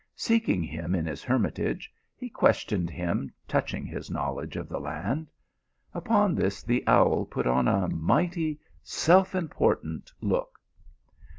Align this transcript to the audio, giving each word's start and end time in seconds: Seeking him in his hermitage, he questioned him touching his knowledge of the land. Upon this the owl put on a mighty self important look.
Seeking 0.15 0.63
him 0.63 0.95
in 0.95 1.05
his 1.05 1.21
hermitage, 1.21 1.93
he 2.15 2.27
questioned 2.27 2.89
him 2.89 3.29
touching 3.47 3.85
his 3.85 4.09
knowledge 4.09 4.55
of 4.55 4.67
the 4.67 4.79
land. 4.79 5.29
Upon 5.93 6.33
this 6.33 6.63
the 6.63 6.83
owl 6.87 7.23
put 7.23 7.45
on 7.45 7.67
a 7.67 7.87
mighty 7.87 8.59
self 8.81 9.35
important 9.35 10.11
look. 10.19 10.57